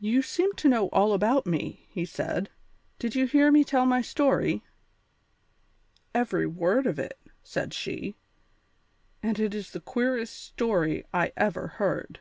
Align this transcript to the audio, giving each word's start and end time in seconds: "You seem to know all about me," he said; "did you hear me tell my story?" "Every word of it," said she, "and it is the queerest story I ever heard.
"You 0.00 0.22
seem 0.22 0.54
to 0.54 0.70
know 0.70 0.88
all 0.88 1.12
about 1.12 1.44
me," 1.46 1.84
he 1.90 2.06
said; 2.06 2.48
"did 2.98 3.14
you 3.14 3.26
hear 3.26 3.52
me 3.52 3.62
tell 3.62 3.84
my 3.84 4.00
story?" 4.00 4.64
"Every 6.14 6.46
word 6.46 6.86
of 6.86 6.98
it," 6.98 7.18
said 7.42 7.74
she, 7.74 8.16
"and 9.22 9.38
it 9.38 9.52
is 9.54 9.72
the 9.72 9.80
queerest 9.82 10.32
story 10.42 11.04
I 11.12 11.34
ever 11.36 11.66
heard. 11.76 12.20